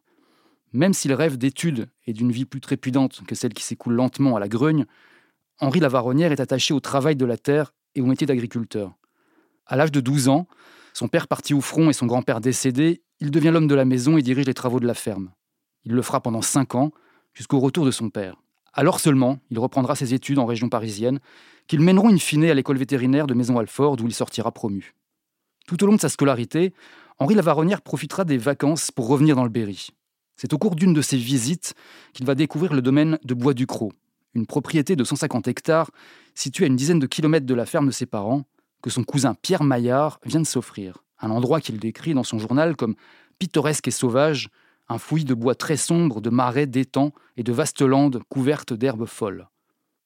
Même 0.71 0.93
s'il 0.93 1.13
rêve 1.13 1.37
d'études 1.37 1.89
et 2.05 2.13
d'une 2.13 2.31
vie 2.31 2.45
plus 2.45 2.61
trépidante 2.61 3.21
que 3.27 3.35
celle 3.35 3.53
qui 3.53 3.63
s'écoule 3.63 3.93
lentement 3.93 4.35
à 4.35 4.39
la 4.39 4.47
Grugne, 4.47 4.85
Henri 5.59 5.79
Lavaronnière 5.79 6.31
est 6.31 6.39
attaché 6.39 6.73
au 6.73 6.79
travail 6.79 7.15
de 7.15 7.25
la 7.25 7.37
terre 7.37 7.73
et 7.95 8.01
au 8.01 8.05
métier 8.05 8.27
d'agriculteur. 8.27 8.93
À 9.65 9.75
l'âge 9.75 9.91
de 9.91 9.99
12 9.99 10.29
ans, 10.29 10.47
son 10.93 11.07
père 11.07 11.27
parti 11.27 11.53
au 11.53 11.61
front 11.61 11.89
et 11.89 11.93
son 11.93 12.05
grand-père 12.05 12.39
décédé, 12.39 13.01
il 13.19 13.31
devient 13.31 13.51
l'homme 13.51 13.67
de 13.67 13.75
la 13.75 13.85
maison 13.85 14.17
et 14.17 14.21
dirige 14.21 14.45
les 14.45 14.53
travaux 14.53 14.79
de 14.79 14.87
la 14.87 14.93
ferme. 14.93 15.31
Il 15.83 15.93
le 15.93 16.01
fera 16.01 16.21
pendant 16.21 16.41
5 16.41 16.75
ans, 16.75 16.91
jusqu'au 17.33 17.59
retour 17.59 17.85
de 17.85 17.91
son 17.91 18.09
père. 18.09 18.35
Alors 18.73 18.99
seulement, 18.99 19.39
il 19.49 19.59
reprendra 19.59 19.95
ses 19.95 20.13
études 20.13 20.39
en 20.39 20.45
région 20.45 20.69
parisienne 20.69 21.19
qu'ils 21.67 21.81
mèneront 21.81 22.09
in 22.09 22.17
fine 22.17 22.45
à 22.45 22.53
l'école 22.53 22.77
vétérinaire 22.77 23.27
de 23.27 23.33
Maison-Alfort, 23.33 23.95
d'où 23.95 24.07
il 24.07 24.13
sortira 24.13 24.51
promu. 24.51 24.95
Tout 25.67 25.83
au 25.83 25.87
long 25.87 25.95
de 25.95 26.01
sa 26.01 26.09
scolarité, 26.09 26.73
Henri 27.19 27.35
Lavaronnière 27.35 27.81
profitera 27.81 28.25
des 28.25 28.37
vacances 28.37 28.91
pour 28.91 29.07
revenir 29.07 29.35
dans 29.35 29.43
le 29.43 29.49
Berry. 29.49 29.89
C'est 30.35 30.53
au 30.53 30.57
cours 30.57 30.75
d'une 30.75 30.93
de 30.93 31.01
ses 31.01 31.17
visites 31.17 31.73
qu'il 32.13 32.25
va 32.25 32.33
découvrir 32.33 32.73
le 32.73 32.81
domaine 32.81 33.19
de 33.23 33.33
Bois 33.33 33.53
du 33.53 33.67
Cros, 33.67 33.91
une 34.33 34.47
propriété 34.47 34.95
de 34.95 35.03
150 35.03 35.47
hectares 35.47 35.91
située 36.33 36.63
à 36.63 36.67
une 36.67 36.75
dizaine 36.75 36.99
de 36.99 37.07
kilomètres 37.07 37.45
de 37.45 37.53
la 37.53 37.65
ferme 37.65 37.87
de 37.87 37.91
ses 37.91 38.05
parents, 38.05 38.45
que 38.81 38.89
son 38.89 39.03
cousin 39.03 39.35
Pierre 39.35 39.63
Maillard 39.63 40.19
vient 40.25 40.39
de 40.39 40.47
s'offrir. 40.47 41.03
Un 41.19 41.29
endroit 41.31 41.59
qu'il 41.59 41.77
décrit 41.77 42.13
dans 42.13 42.23
son 42.23 42.39
journal 42.39 42.75
comme 42.77 42.95
pittoresque 43.37 43.89
et 43.89 43.91
sauvage, 43.91 44.49
un 44.89 44.97
fouillis 44.97 45.25
de 45.25 45.33
bois 45.33 45.55
très 45.55 45.77
sombre, 45.77 46.21
de 46.21 46.29
marais, 46.29 46.65
d'étangs 46.65 47.13
et 47.37 47.43
de 47.43 47.53
vastes 47.53 47.81
landes 47.81 48.21
couvertes 48.29 48.73
d'herbes 48.73 49.05
folles. 49.05 49.47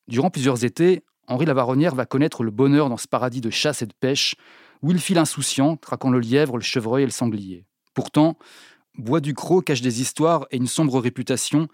Durant 0.08 0.30
plusieurs 0.30 0.66
étés, 0.66 1.04
Henri 1.28 1.46
Lavaronnière 1.46 1.96
va 1.96 2.06
connaître 2.06 2.44
le 2.44 2.52
bonheur 2.52 2.90
dans 2.90 2.98
ce 2.98 3.08
paradis 3.08 3.42
de 3.42 3.50
chasse 3.50 3.82
et 3.82 3.86
de 3.86 3.94
pêche, 3.94 4.36
où 4.82 4.92
il 4.92 5.00
file 5.00 5.18
insouciant, 5.18 5.78
traquant 5.78 6.10
le 6.10 6.20
lièvre, 6.20 6.58
le 6.58 6.64
chevreuil 6.64 7.04
et 7.04 7.08
le 7.08 7.12
sanglier. 7.12 7.66
Pourtant, 7.94 8.38
Bois 8.98 9.22
du 9.22 9.34
Cros 9.34 9.62
cache 9.62 9.82
des 9.82 10.02
histoires 10.02 10.46
et 10.52 10.58
une 10.58 10.68
sombre 10.68 11.00
réputation 11.00 11.68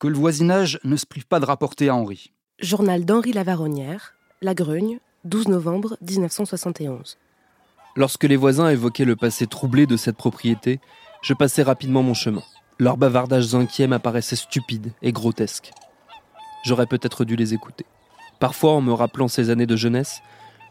que 0.00 0.08
le 0.08 0.16
voisinage 0.16 0.80
ne 0.82 0.96
se 0.96 1.06
prive 1.06 1.26
pas 1.26 1.38
de 1.38 1.44
rapporter 1.44 1.88
à 1.88 1.94
Henri. 1.94 2.32
Journal 2.58 3.04
d'Henri 3.04 3.32
Lavaronnière, 3.32 4.14
La 4.40 4.54
Grugne, 4.54 4.98
12 5.24 5.48
novembre 5.48 5.96
1971. 6.00 7.18
Lorsque 7.94 8.24
les 8.24 8.36
voisins 8.36 8.68
évoquaient 8.68 9.04
le 9.04 9.16
passé 9.16 9.46
troublé 9.46 9.86
de 9.86 9.96
cette 9.96 10.16
propriété, 10.16 10.80
je 11.26 11.34
passais 11.34 11.64
rapidement 11.64 12.04
mon 12.04 12.14
chemin. 12.14 12.44
Leurs 12.78 12.96
bavardages 12.96 13.52
inquiets 13.52 13.88
m'apparaissaient 13.88 14.36
stupides 14.36 14.92
et 15.02 15.10
grotesques. 15.10 15.72
J'aurais 16.64 16.86
peut-être 16.86 17.24
dû 17.24 17.34
les 17.34 17.52
écouter. 17.52 17.84
Parfois, 18.38 18.74
en 18.74 18.80
me 18.80 18.92
rappelant 18.92 19.26
ces 19.26 19.50
années 19.50 19.66
de 19.66 19.74
jeunesse, 19.74 20.20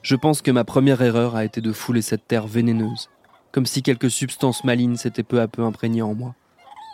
je 0.01 0.15
pense 0.15 0.41
que 0.41 0.51
ma 0.51 0.63
première 0.63 1.01
erreur 1.01 1.35
a 1.35 1.43
été 1.43 1.59
de 1.59 1.73
fouler 1.73 2.01
cette 2.01 2.25
terre 2.25 2.47
vénéneuse, 2.47 3.09
comme 3.51 3.65
si 3.65 3.83
quelque 3.83 4.07
substance 4.07 4.63
maligne 4.63 4.95
s'était 4.95 5.23
peu 5.23 5.41
à 5.41 5.49
peu 5.49 5.61
imprégnée 5.61 6.01
en 6.01 6.15
moi. 6.15 6.35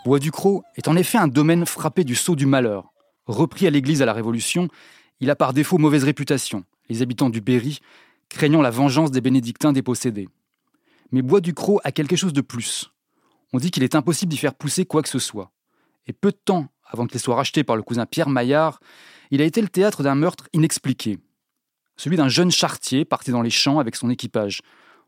Bois 0.06 0.18
du 0.18 0.32
Cros 0.32 0.63
est 0.75 0.88
en 0.88 0.96
effet 0.96 1.20
un 1.20 1.27
domaine 1.27 1.68
frappé 1.68 2.03
du 2.03 2.15
sceau 2.15 2.36
du 2.36 2.48
malheur. 2.48 2.91
Repris 3.27 3.68
à 3.68 3.70
l'église 3.70 4.01
à 4.01 4.08
la 4.08 4.13
Révolution, 4.13 4.70
il 5.20 5.30
a 5.30 5.36
par 5.36 5.53
défaut 5.53 5.77
mauvaise 5.77 6.03
réputation. 6.03 6.63
les 6.89 7.03
habitants 7.03 7.30
du 7.30 7.41
Berry, 7.41 7.77
craignant 8.27 8.63
la 8.63 8.72
vengeance 8.72 9.12
des 9.12 9.22
bénédictins 9.22 9.72
dépossédés. 9.72 10.30
Mais 11.12 11.22
Bois 11.22 11.41
du 11.41 11.53
Cros 11.53 11.80
a 11.84 11.91
quelque 11.91 12.15
chose 12.15 12.34
de 12.34 12.41
plus. 12.41 12.91
On 13.53 13.58
dit 13.58 13.72
qu'il 13.72 13.84
est 13.84 13.96
impossible 13.96 14.31
d'y 14.31 14.38
faire 14.38 14.55
pousser 14.55 14.86
quoi 14.86 15.01
que 15.01 15.10
ce 15.10 15.20
soit. 15.20 15.51
Et 16.08 16.13
peu 16.13 16.31
de 16.31 16.38
temps 16.38 16.67
avant 16.86 17.08
qu'il 17.08 17.20
soit 17.20 17.36
racheté 17.36 17.63
par 17.63 17.75
le 17.75 17.84
cousin 17.84 18.05
Pierre 18.05 18.29
Maillard, 18.29 18.79
il 19.29 19.41
a 19.41 19.46
été 19.46 19.62
le 19.62 19.70
théâtre 19.70 20.03
d'un 20.03 20.15
meurtre 20.15 20.48
inexpliqué. 20.53 21.20
Celui 21.96 22.17
d'un 22.17 22.27
jeune 22.27 22.51
chartier 22.51 23.05
parti 23.05 23.31
dans 23.31 23.41
les 23.41 23.50
champs 23.50 23.79
avec 23.79 23.96
son 23.96 24.10
équipage. 24.10 24.62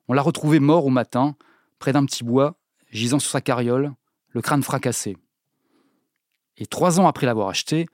On 0.08 0.14
l'a 0.14 0.22
retrouvé 0.22 0.60
mort 0.60 0.86
au 0.86 0.90
matin, 0.90 1.36
près 1.80 1.94
d'un 1.94 2.06
petit 2.06 2.24
bois, 2.24 2.58
gisant 2.92 3.20
sur 3.20 3.32
sa 3.32 3.42
carriole, 3.42 3.94
le 4.30 4.42
crâne 4.42 4.64
fracassé. 4.64 5.18
Et 6.58 6.66
trois 6.66 7.00
ans 7.00 7.08
après 7.08 7.26
l'avoir 7.26 7.50
acheté, 7.50 7.88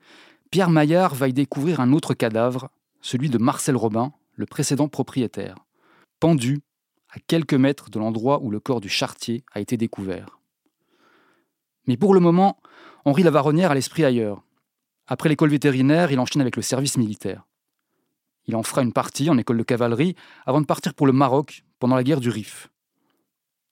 Pierre 0.50 0.70
Maillard 0.70 1.14
va 1.14 1.28
y 1.28 1.32
découvrir 1.32 1.80
un 1.80 1.92
autre 1.92 2.14
cadavre, 2.14 2.70
celui 3.00 3.30
de 3.30 3.38
Marcel 3.38 3.76
Robin, 3.76 4.12
le 4.34 4.46
précédent 4.46 4.88
propriétaire, 4.88 5.56
pendu 6.18 6.60
à 7.08 7.18
quelques 7.26 7.54
mètres 7.54 7.90
de 7.90 7.98
l'endroit 7.98 8.40
où 8.42 8.50
le 8.50 8.60
corps 8.60 8.80
du 8.80 8.88
chartier 8.88 9.44
a 9.52 9.60
été 9.60 9.76
découvert. 9.76 10.39
Mais 11.86 11.96
pour 11.96 12.14
le 12.14 12.20
moment, 12.20 12.58
Henri 13.04 13.22
Lavaronnière 13.22 13.70
a 13.70 13.74
l'esprit 13.74 14.04
ailleurs. 14.04 14.42
Après 15.06 15.28
l'école 15.28 15.50
vétérinaire, 15.50 16.12
il 16.12 16.20
enchaîne 16.20 16.42
avec 16.42 16.56
le 16.56 16.62
service 16.62 16.96
militaire. 16.96 17.46
Il 18.46 18.56
en 18.56 18.62
fera 18.62 18.82
une 18.82 18.92
partie 18.92 19.30
en 19.30 19.38
école 19.38 19.58
de 19.58 19.62
cavalerie 19.62 20.14
avant 20.46 20.60
de 20.60 20.66
partir 20.66 20.94
pour 20.94 21.06
le 21.06 21.12
Maroc 21.12 21.64
pendant 21.78 21.96
la 21.96 22.04
guerre 22.04 22.20
du 22.20 22.30
Rif. 22.30 22.68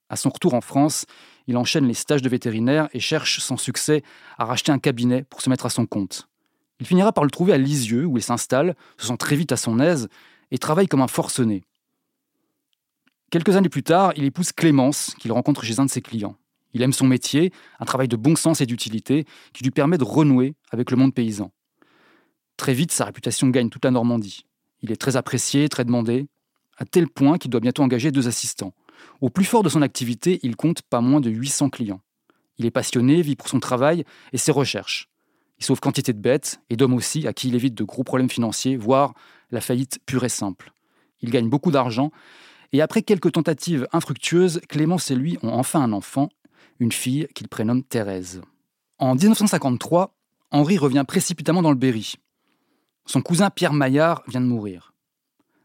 À 0.08 0.16
son 0.16 0.30
retour 0.30 0.54
en 0.54 0.60
France, 0.60 1.04
il 1.46 1.56
enchaîne 1.56 1.86
les 1.86 1.94
stages 1.94 2.22
de 2.22 2.28
vétérinaire 2.28 2.88
et 2.92 3.00
cherche 3.00 3.40
sans 3.40 3.56
succès 3.56 4.02
à 4.38 4.44
racheter 4.44 4.72
un 4.72 4.78
cabinet 4.78 5.24
pour 5.24 5.42
se 5.42 5.50
mettre 5.50 5.66
à 5.66 5.70
son 5.70 5.86
compte. 5.86 6.28
Il 6.80 6.86
finira 6.86 7.12
par 7.12 7.24
le 7.24 7.30
trouver 7.30 7.52
à 7.52 7.58
Lisieux 7.58 8.06
où 8.06 8.16
il 8.16 8.22
s'installe, 8.22 8.76
se 8.96 9.06
sent 9.08 9.16
très 9.16 9.36
vite 9.36 9.52
à 9.52 9.56
son 9.56 9.80
aise 9.80 10.08
et 10.50 10.58
travaille 10.58 10.88
comme 10.88 11.02
un 11.02 11.08
forcené. 11.08 11.64
Quelques 13.30 13.56
années 13.56 13.68
plus 13.68 13.82
tard, 13.82 14.12
il 14.16 14.24
épouse 14.24 14.52
Clémence, 14.52 15.14
qu'il 15.18 15.32
rencontre 15.32 15.62
chez 15.62 15.80
un 15.80 15.84
de 15.84 15.90
ses 15.90 16.00
clients. 16.00 16.36
Il 16.74 16.82
aime 16.82 16.92
son 16.92 17.06
métier, 17.06 17.52
un 17.80 17.84
travail 17.84 18.08
de 18.08 18.16
bon 18.16 18.36
sens 18.36 18.60
et 18.60 18.66
d'utilité 18.66 19.24
qui 19.52 19.64
lui 19.64 19.70
permet 19.70 19.98
de 19.98 20.04
renouer 20.04 20.54
avec 20.70 20.90
le 20.90 20.96
monde 20.96 21.14
paysan. 21.14 21.52
Très 22.56 22.74
vite, 22.74 22.92
sa 22.92 23.04
réputation 23.04 23.48
gagne 23.48 23.70
toute 23.70 23.84
la 23.84 23.90
Normandie. 23.90 24.44
Il 24.82 24.92
est 24.92 24.96
très 24.96 25.16
apprécié, 25.16 25.68
très 25.68 25.84
demandé, 25.84 26.26
à 26.76 26.84
tel 26.84 27.08
point 27.08 27.38
qu'il 27.38 27.50
doit 27.50 27.60
bientôt 27.60 27.82
engager 27.82 28.10
deux 28.10 28.28
assistants. 28.28 28.74
Au 29.20 29.30
plus 29.30 29.44
fort 29.44 29.62
de 29.62 29.68
son 29.68 29.82
activité, 29.82 30.40
il 30.42 30.56
compte 30.56 30.82
pas 30.82 31.00
moins 31.00 31.20
de 31.20 31.30
800 31.30 31.70
clients. 31.70 32.00
Il 32.58 32.66
est 32.66 32.70
passionné, 32.70 33.22
vit 33.22 33.36
pour 33.36 33.48
son 33.48 33.60
travail 33.60 34.04
et 34.32 34.38
ses 34.38 34.52
recherches. 34.52 35.08
Il 35.58 35.64
sauve 35.64 35.80
quantité 35.80 36.12
de 36.12 36.20
bêtes 36.20 36.60
et 36.70 36.76
d'hommes 36.76 36.94
aussi 36.94 37.26
à 37.26 37.32
qui 37.32 37.48
il 37.48 37.54
évite 37.54 37.74
de 37.74 37.84
gros 37.84 38.04
problèmes 38.04 38.30
financiers, 38.30 38.76
voire 38.76 39.14
la 39.50 39.60
faillite 39.60 39.98
pure 40.06 40.24
et 40.24 40.28
simple. 40.28 40.72
Il 41.20 41.30
gagne 41.30 41.48
beaucoup 41.48 41.70
d'argent 41.70 42.10
et 42.72 42.80
après 42.80 43.02
quelques 43.02 43.32
tentatives 43.32 43.88
infructueuses, 43.92 44.60
Clémence 44.68 45.10
et 45.10 45.14
lui 45.14 45.38
ont 45.42 45.52
enfin 45.52 45.80
un 45.80 45.92
enfant, 45.92 46.28
une 46.78 46.92
fille 46.92 47.28
qu'il 47.34 47.48
prénomme 47.48 47.82
Thérèse. 47.82 48.40
En 48.98 49.14
1953, 49.14 50.14
Henri 50.50 50.78
revient 50.78 51.04
précipitamment 51.06 51.62
dans 51.62 51.70
le 51.70 51.76
Berry. 51.76 52.14
Son 53.06 53.22
cousin 53.22 53.50
Pierre 53.50 53.72
Maillard 53.72 54.22
vient 54.26 54.40
de 54.40 54.46
mourir. 54.46 54.92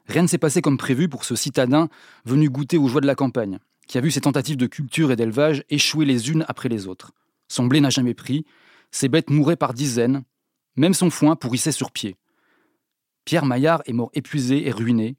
Rien 0.07 0.23
ne 0.23 0.27
s'est 0.27 0.37
passé 0.37 0.61
comme 0.61 0.77
prévu 0.77 1.07
pour 1.07 1.23
ce 1.23 1.35
citadin 1.35 1.87
venu 2.25 2.49
goûter 2.49 2.77
aux 2.77 2.87
joies 2.87 3.01
de 3.01 3.07
la 3.07 3.15
campagne, 3.15 3.59
qui 3.87 3.97
a 3.97 4.01
vu 4.01 4.11
ses 4.11 4.21
tentatives 4.21 4.57
de 4.57 4.67
culture 4.67 5.11
et 5.11 5.15
d'élevage 5.15 5.63
échouer 5.69 6.05
les 6.05 6.29
unes 6.29 6.45
après 6.47 6.69
les 6.69 6.87
autres. 6.87 7.11
Son 7.47 7.65
blé 7.65 7.81
n'a 7.81 7.89
jamais 7.89 8.13
pris, 8.13 8.45
ses 8.91 9.09
bêtes 9.09 9.29
mouraient 9.29 9.55
par 9.55 9.73
dizaines, 9.73 10.23
même 10.75 10.93
son 10.93 11.09
foin 11.09 11.35
pourrissait 11.35 11.71
sur 11.71 11.91
pied. 11.91 12.15
Pierre 13.25 13.45
Maillard 13.45 13.81
est 13.85 13.93
mort 13.93 14.09
épuisé 14.13 14.67
et 14.67 14.71
ruiné, 14.71 15.15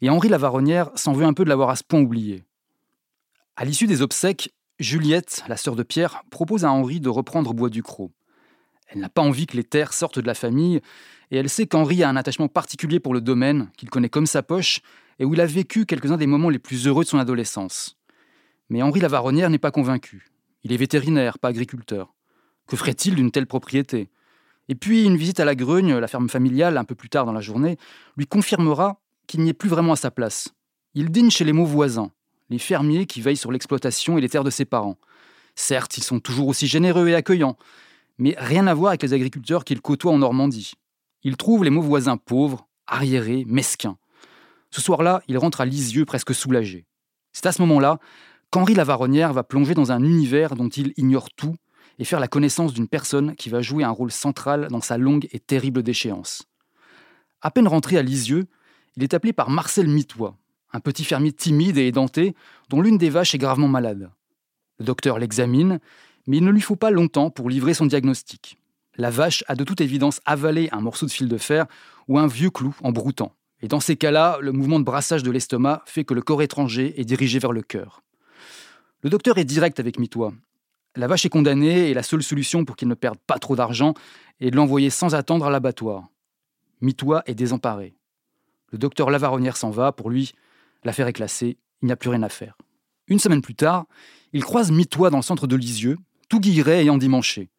et 0.00 0.10
Henri 0.10 0.28
Lavaronnière 0.28 0.90
s'en 0.94 1.12
veut 1.12 1.24
un 1.24 1.34
peu 1.34 1.44
de 1.44 1.48
l'avoir 1.48 1.70
à 1.70 1.76
ce 1.76 1.84
point 1.84 2.00
oublié. 2.00 2.42
À 3.56 3.64
l'issue 3.64 3.86
des 3.86 4.02
obsèques, 4.02 4.53
Juliette, 4.80 5.44
la 5.46 5.56
sœur 5.56 5.76
de 5.76 5.84
Pierre, 5.84 6.24
propose 6.30 6.64
à 6.64 6.72
Henri 6.72 6.98
de 6.98 7.08
reprendre 7.08 7.54
Bois 7.54 7.70
du 7.70 7.84
Cros. 7.84 8.10
Elle 8.88 9.00
n'a 9.00 9.08
pas 9.08 9.22
envie 9.22 9.46
que 9.46 9.56
les 9.56 9.62
terres 9.62 9.92
sortent 9.92 10.18
de 10.18 10.26
la 10.26 10.34
famille, 10.34 10.80
et 11.30 11.36
elle 11.36 11.48
sait 11.48 11.68
qu'Henri 11.68 12.02
a 12.02 12.08
un 12.08 12.16
attachement 12.16 12.48
particulier 12.48 12.98
pour 12.98 13.14
le 13.14 13.20
domaine, 13.20 13.70
qu'il 13.76 13.88
connaît 13.88 14.08
comme 14.08 14.26
sa 14.26 14.42
poche, 14.42 14.80
et 15.20 15.24
où 15.24 15.32
il 15.34 15.40
a 15.40 15.46
vécu 15.46 15.86
quelques-uns 15.86 16.16
des 16.16 16.26
moments 16.26 16.50
les 16.50 16.58
plus 16.58 16.88
heureux 16.88 17.04
de 17.04 17.08
son 17.08 17.18
adolescence. 17.18 17.96
Mais 18.68 18.82
Henri 18.82 18.98
Lavaronnière 18.98 19.48
n'est 19.48 19.58
pas 19.58 19.70
convaincu. 19.70 20.26
Il 20.64 20.72
est 20.72 20.76
vétérinaire, 20.76 21.38
pas 21.38 21.48
agriculteur. 21.48 22.12
Que 22.66 22.76
ferait-il 22.76 23.14
d'une 23.14 23.30
telle 23.30 23.46
propriété? 23.46 24.10
Et 24.68 24.74
puis, 24.74 25.04
une 25.04 25.16
visite 25.16 25.38
à 25.38 25.44
la 25.44 25.54
Grugne, 25.54 25.98
la 25.98 26.08
ferme 26.08 26.28
familiale, 26.28 26.78
un 26.78 26.84
peu 26.84 26.96
plus 26.96 27.10
tard 27.10 27.26
dans 27.26 27.32
la 27.32 27.40
journée, 27.40 27.76
lui 28.16 28.26
confirmera 28.26 29.00
qu'il 29.28 29.42
n'y 29.42 29.50
est 29.50 29.54
plus 29.54 29.68
vraiment 29.68 29.92
à 29.92 29.96
sa 29.96 30.10
place. 30.10 30.48
Il 30.94 31.10
dîne 31.10 31.30
chez 31.30 31.44
les 31.44 31.52
mots 31.52 31.64
voisins, 31.64 32.10
fermiers 32.58 33.06
qui 33.06 33.20
veillent 33.20 33.36
sur 33.36 33.52
l'exploitation 33.52 34.18
et 34.18 34.20
les 34.20 34.28
terres 34.28 34.44
de 34.44 34.50
ses 34.50 34.64
parents. 34.64 34.98
Certes, 35.54 35.96
ils 35.98 36.04
sont 36.04 36.20
toujours 36.20 36.48
aussi 36.48 36.66
généreux 36.66 37.08
et 37.08 37.14
accueillants, 37.14 37.56
mais 38.18 38.34
rien 38.38 38.66
à 38.66 38.74
voir 38.74 38.90
avec 38.90 39.02
les 39.02 39.12
agriculteurs 39.12 39.64
qu'il 39.64 39.80
côtoie 39.80 40.12
en 40.12 40.18
Normandie. 40.18 40.72
Il 41.22 41.36
trouve 41.36 41.64
les 41.64 41.70
mots 41.70 41.82
voisins 41.82 42.16
pauvres, 42.16 42.66
arriérés, 42.86 43.44
mesquins. 43.46 43.96
Ce 44.70 44.80
soir-là, 44.80 45.22
il 45.28 45.38
rentre 45.38 45.60
à 45.60 45.64
Lisieux 45.64 46.04
presque 46.04 46.34
soulagé. 46.34 46.86
C'est 47.32 47.46
à 47.46 47.52
ce 47.52 47.62
moment-là 47.62 47.98
qu'Henri 48.50 48.74
Lavaronnière 48.74 49.32
va 49.32 49.42
plonger 49.42 49.74
dans 49.74 49.92
un 49.92 50.02
univers 50.02 50.54
dont 50.54 50.68
il 50.68 50.92
ignore 50.96 51.30
tout 51.30 51.54
et 51.98 52.04
faire 52.04 52.20
la 52.20 52.28
connaissance 52.28 52.72
d'une 52.72 52.88
personne 52.88 53.34
qui 53.36 53.48
va 53.48 53.62
jouer 53.62 53.84
un 53.84 53.90
rôle 53.90 54.10
central 54.10 54.68
dans 54.70 54.80
sa 54.80 54.98
longue 54.98 55.28
et 55.32 55.38
terrible 55.38 55.82
déchéance. 55.82 56.42
À 57.40 57.50
peine 57.50 57.68
rentré 57.68 57.98
à 57.98 58.02
Lisieux, 58.02 58.46
il 58.96 59.02
est 59.02 59.14
appelé 59.14 59.32
par 59.32 59.50
Marcel 59.50 59.88
Mitois, 59.88 60.36
un 60.74 60.80
petit 60.80 61.04
fermier 61.04 61.32
timide 61.32 61.78
et 61.78 61.86
édenté 61.86 62.34
dont 62.68 62.82
l'une 62.82 62.98
des 62.98 63.08
vaches 63.08 63.34
est 63.34 63.38
gravement 63.38 63.68
malade. 63.68 64.10
Le 64.78 64.84
docteur 64.84 65.18
l'examine, 65.20 65.78
mais 66.26 66.38
il 66.38 66.44
ne 66.44 66.50
lui 66.50 66.60
faut 66.60 66.76
pas 66.76 66.90
longtemps 66.90 67.30
pour 67.30 67.48
livrer 67.48 67.74
son 67.74 67.86
diagnostic. 67.86 68.58
La 68.96 69.10
vache 69.10 69.44
a 69.46 69.54
de 69.54 69.62
toute 69.64 69.80
évidence 69.80 70.20
avalé 70.26 70.68
un 70.72 70.80
morceau 70.80 71.06
de 71.06 71.12
fil 71.12 71.28
de 71.28 71.38
fer 71.38 71.66
ou 72.08 72.18
un 72.18 72.26
vieux 72.26 72.50
clou 72.50 72.74
en 72.82 72.90
broutant. 72.90 73.32
Et 73.62 73.68
dans 73.68 73.80
ces 73.80 73.96
cas-là, 73.96 74.38
le 74.40 74.50
mouvement 74.50 74.80
de 74.80 74.84
brassage 74.84 75.22
de 75.22 75.30
l'estomac 75.30 75.82
fait 75.86 76.04
que 76.04 76.12
le 76.12 76.22
corps 76.22 76.42
étranger 76.42 77.00
est 77.00 77.04
dirigé 77.04 77.38
vers 77.38 77.52
le 77.52 77.62
cœur. 77.62 78.02
Le 79.02 79.10
docteur 79.10 79.38
est 79.38 79.44
direct 79.44 79.78
avec 79.78 79.98
Mitois. 80.00 80.34
La 80.96 81.06
vache 81.06 81.24
est 81.24 81.30
condamnée 81.30 81.88
et 81.88 81.94
la 81.94 82.02
seule 82.02 82.22
solution 82.22 82.64
pour 82.64 82.74
qu'il 82.74 82.88
ne 82.88 82.94
perde 82.94 83.18
pas 83.26 83.38
trop 83.38 83.54
d'argent 83.54 83.94
est 84.40 84.50
de 84.50 84.56
l'envoyer 84.56 84.90
sans 84.90 85.14
attendre 85.14 85.46
à 85.46 85.50
l'abattoir. 85.50 86.08
Mitois 86.80 87.22
est 87.26 87.34
désemparé. 87.34 87.94
Le 88.72 88.78
docteur 88.78 89.10
Lavaronnière 89.10 89.56
s'en 89.56 89.70
va, 89.70 89.92
pour 89.92 90.10
lui, 90.10 90.32
l'affaire 90.84 91.08
est 91.08 91.12
classée, 91.12 91.58
il 91.82 91.86
n'y 91.86 91.92
a 91.92 91.96
plus 91.96 92.10
rien 92.10 92.22
à 92.22 92.28
faire. 92.28 92.56
Une 93.08 93.18
semaine 93.18 93.42
plus 93.42 93.54
tard, 93.54 93.86
il 94.32 94.42
croise 94.42 94.70
Mitois 94.70 95.10
dans 95.10 95.18
le 95.18 95.22
centre 95.22 95.46
de 95.46 95.56
Lisieux, 95.56 95.98
tout 96.28 96.40
guilleret 96.40 96.80
ayant 96.80 96.98
dimanché. 96.98 97.50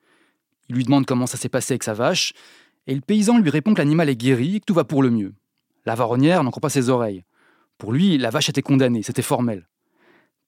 Il 0.70 0.76
lui 0.76 0.84
demande 0.84 1.06
comment 1.06 1.28
ça 1.28 1.38
s'est 1.38 1.50
passé 1.50 1.74
avec 1.74 1.84
sa 1.84 1.94
vache, 1.94 2.34
et 2.88 2.96
le 2.96 3.02
paysan 3.02 3.38
lui 3.38 3.50
répond 3.50 3.74
que 3.74 3.80
l'animal 3.80 4.10
est 4.10 4.16
guéri 4.16 4.56
et 4.56 4.60
que 4.60 4.66
tout 4.66 4.74
va 4.74 4.84
pour 4.84 5.04
le 5.04 5.10
mieux. 5.10 5.34
Lavaronnière 5.86 6.44
n'en 6.44 6.52
croit 6.52 6.62
pas 6.62 6.70
ses 6.70 6.90
oreilles. 6.90 7.24
Pour 7.78 7.92
lui, 7.92 8.18
la 8.18 8.30
vache 8.30 8.50
était 8.50 8.62
condamnée, 8.62 9.04
c'était 9.04 9.22
formel. 9.22 9.68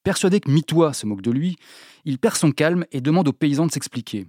Persuadé 0.02 0.40
que 0.40 0.50
Mitois 0.50 0.92
se 0.92 1.06
moque 1.06 1.22
de 1.22 1.30
lui, 1.30 1.56
il 2.04 2.18
perd 2.18 2.36
son 2.36 2.52
calme 2.52 2.86
et 2.92 3.00
demande 3.00 3.28
au 3.28 3.32
paysan 3.32 3.66
de 3.66 3.72
s'expliquer. 3.72 4.26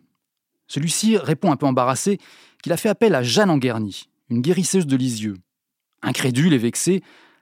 Celui-ci 0.68 1.18
répond 1.18 1.52
un 1.52 1.56
peu 1.56 1.66
embarrassé 1.66 2.20
qu'il 2.62 2.72
a 2.72 2.78
fait 2.78 2.90
appel 2.90 3.16
à 3.16 3.24
Jeanne 3.24 3.50
Anguerny, 3.50 4.10
une 4.30 4.42
guérisseuse 4.42 4.86
de 4.86 4.96
Lisieux. 4.96 5.38
Incrédule 6.02 6.54
et 6.54 6.58
vexé, 6.58 7.02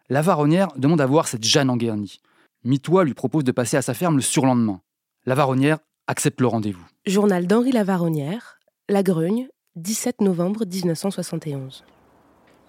Lavaronnière 0.09 0.69
demande 0.77 1.01
à 1.01 1.05
voir 1.05 1.27
cette 1.27 1.43
Jeanne 1.43 1.69
Anguerny. 1.69 2.21
Mitois 2.63 3.03
lui 3.03 3.13
propose 3.13 3.43
de 3.43 3.51
passer 3.51 3.75
à 3.75 3.81
sa 3.81 3.93
ferme 3.93 4.15
le 4.15 4.21
surlendemain. 4.21 4.79
Lavaronnière 5.25 5.79
accepte 6.07 6.39
le 6.39 6.47
rendez-vous. 6.47 6.85
Journal 7.05 7.45
d'Henri 7.45 7.73
Lavaronnière, 7.73 8.57
La 8.87 9.03
Grugne, 9.03 9.49
17 9.75 10.21
novembre 10.21 10.65
1971. 10.65 11.83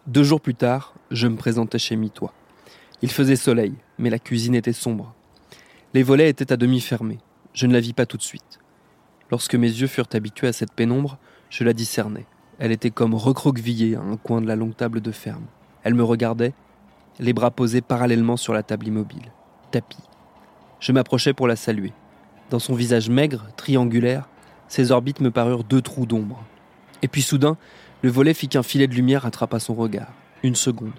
Deux 0.09 0.25
jours 0.25 0.41
plus 0.41 0.57
tard, 0.57 0.95
je 1.13 1.29
me 1.29 1.37
présentais 1.37 1.79
chez 1.79 1.95
Mitois. 1.95 2.35
Il 3.03 3.11
faisait 3.13 3.37
soleil, 3.37 3.75
mais 3.99 4.11
la 4.11 4.19
cuisine 4.19 4.57
était 4.57 4.73
sombre. 4.73 5.15
Les 5.95 6.03
volets 6.03 6.31
étaient 6.31 6.53
à 6.53 6.57
demi 6.57 6.81
fermés. 6.81 7.19
Je 7.55 7.69
ne 7.69 7.73
la 7.73 7.81
vis 7.81 7.93
pas 7.93 8.07
tout 8.07 8.17
de 8.17 8.23
suite. 8.23 8.59
Lorsque 9.31 9.55
mes 9.55 9.69
yeux 9.69 9.87
furent 9.87 10.09
habitués 10.13 10.49
à 10.49 10.53
cette 10.53 10.73
pénombre, 10.73 11.19
je 11.51 11.63
la 11.63 11.73
discernai. 11.73 12.27
Elle 12.59 12.73
était 12.73 12.91
comme 12.91 13.15
recroquevillée 13.15 13.95
à 13.95 14.01
un 14.01 14.17
coin 14.17 14.41
de 14.41 14.49
la 14.49 14.57
longue 14.57 14.75
table 14.75 15.01
de 15.01 15.13
ferme. 15.13 15.47
Elle 15.85 15.95
me 15.95 16.03
regardait, 16.03 16.53
les 17.19 17.33
bras 17.33 17.51
posés 17.51 17.81
parallèlement 17.81 18.37
sur 18.37 18.53
la 18.53 18.63
table 18.63 18.87
immobile. 18.87 19.33
Tapis. 19.71 19.99
Je 20.81 20.93
m'approchai 20.93 21.33
pour 21.33 21.49
la 21.49 21.57
saluer. 21.57 21.93
Dans 22.51 22.59
son 22.59 22.75
visage 22.75 23.11
maigre, 23.11 23.49
triangulaire, 23.57 24.29
ses 24.69 24.93
orbites 24.93 25.21
me 25.21 25.31
parurent 25.31 25.65
deux 25.65 25.83
trous 25.83 26.07
d'ombre. 26.07 26.45
Et 27.03 27.09
puis 27.09 27.23
soudain, 27.23 27.57
le 28.03 28.11
volet 28.11 28.35
fit 28.35 28.49
qu'un 28.49 28.63
filet 28.63 28.87
de 28.87 28.95
lumière 28.95 29.27
attrapa 29.27 29.59
son 29.59 29.75
regard. 29.75 30.13
Une 30.43 30.55
seconde. 30.55 30.93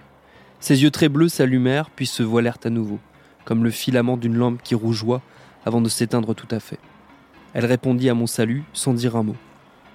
Ses 0.59 0.83
yeux 0.83 0.91
très 0.91 1.07
bleus 1.07 1.29
s'allumèrent 1.29 1.89
puis 1.89 2.05
se 2.05 2.23
voilèrent 2.23 2.57
à 2.65 2.69
nouveau, 2.69 2.99
comme 3.45 3.63
le 3.63 3.71
filament 3.71 4.17
d'une 4.17 4.35
lampe 4.35 4.61
qui 4.61 4.75
rougeoie 4.75 5.21
avant 5.65 5.81
de 5.81 5.89
s'éteindre 5.89 6.35
tout 6.35 6.47
à 6.51 6.59
fait. 6.59 6.79
Elle 7.53 7.65
répondit 7.65 8.09
à 8.09 8.13
mon 8.13 8.27
salut 8.27 8.63
sans 8.73 8.93
dire 8.93 9.15
un 9.15 9.23
mot. 9.23 9.37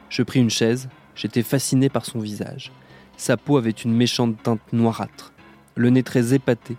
Je 0.09 0.23
pris 0.23 0.41
une 0.41 0.51
chaise, 0.51 0.89
j'étais 1.15 1.43
fasciné 1.43 1.89
par 1.89 2.07
son 2.07 2.21
visage. 2.21 2.73
Sa 3.17 3.37
peau 3.37 3.59
avait 3.59 3.71
une 3.71 3.95
méchante 3.95 4.43
teinte 4.43 4.73
noirâtre, 4.73 5.34
le 5.75 5.91
nez 5.91 6.03
très 6.03 6.35
épaté, 6.35 6.77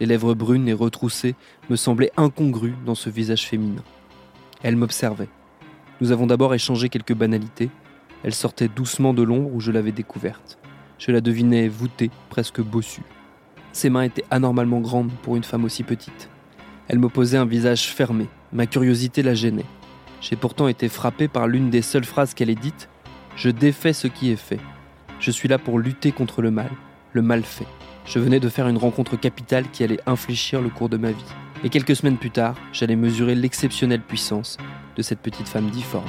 les 0.00 0.06
lèvres 0.06 0.34
brunes 0.34 0.68
et 0.68 0.72
retroussées 0.72 1.34
me 1.70 1.76
semblaient 1.76 2.12
incongrues 2.16 2.76
dans 2.86 2.94
ce 2.94 3.10
visage 3.10 3.46
féminin. 3.46 3.82
Elle 4.62 4.76
m'observait. 4.76 5.28
Nous 6.00 6.12
avons 6.12 6.26
d'abord 6.26 6.54
échangé 6.54 6.88
quelques 6.88 7.14
banalités. 7.14 7.70
Elle 8.22 8.34
sortait 8.34 8.68
doucement 8.68 9.14
de 9.14 9.22
l'ombre 9.22 9.52
où 9.52 9.60
je 9.60 9.72
l'avais 9.72 9.92
découverte. 9.92 10.58
Je 10.98 11.10
la 11.12 11.20
devinais 11.20 11.68
voûtée, 11.68 12.10
presque 12.30 12.60
bossue. 12.60 13.02
Ses 13.72 13.90
mains 13.90 14.02
étaient 14.02 14.24
anormalement 14.30 14.80
grandes 14.80 15.12
pour 15.22 15.36
une 15.36 15.44
femme 15.44 15.64
aussi 15.64 15.82
petite. 15.82 16.28
Elle 16.88 16.98
m'opposait 16.98 17.38
un 17.38 17.44
visage 17.44 17.88
fermé. 17.88 18.26
Ma 18.52 18.66
curiosité 18.66 19.22
la 19.22 19.34
gênait. 19.34 19.64
J'ai 20.20 20.36
pourtant 20.36 20.68
été 20.68 20.88
frappé 20.88 21.28
par 21.28 21.46
l'une 21.46 21.70
des 21.70 21.82
seules 21.82 22.04
phrases 22.04 22.34
qu'elle 22.34 22.50
ait 22.50 22.56
dites 22.56 22.88
Je 23.36 23.50
défais 23.50 23.92
ce 23.92 24.08
qui 24.08 24.30
est 24.30 24.36
fait. 24.36 24.60
Je 25.20 25.30
suis 25.30 25.48
là 25.48 25.58
pour 25.58 25.78
lutter 25.78 26.12
contre 26.12 26.42
le 26.42 26.50
mal, 26.50 26.70
le 27.12 27.22
mal 27.22 27.42
fait. 27.42 27.66
Je 28.08 28.18
venais 28.18 28.40
de 28.40 28.48
faire 28.48 28.66
une 28.68 28.78
rencontre 28.78 29.16
capitale 29.16 29.70
qui 29.70 29.84
allait 29.84 30.00
infléchir 30.06 30.62
le 30.62 30.70
cours 30.70 30.88
de 30.88 30.96
ma 30.96 31.12
vie. 31.12 31.22
Et 31.62 31.68
quelques 31.68 31.94
semaines 31.94 32.16
plus 32.16 32.30
tard, 32.30 32.54
j'allais 32.72 32.96
mesurer 32.96 33.34
l'exceptionnelle 33.34 34.00
puissance 34.00 34.56
de 34.96 35.02
cette 35.02 35.18
petite 35.18 35.46
femme 35.46 35.68
difforme. 35.68 36.08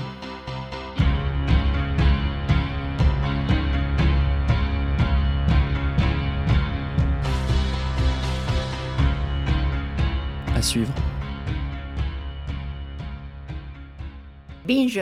À 10.55 10.61
suivre. 10.61 10.93
Binge. 14.65 15.01